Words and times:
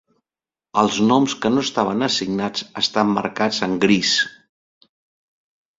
Els 0.83 0.95
noms 1.11 1.35
que 1.43 1.51
no 1.55 1.65
estaven 1.67 2.07
assignats 2.07 2.67
estan 2.83 3.15
marcats 3.19 3.61
en 3.69 3.79
gris. 3.87 4.17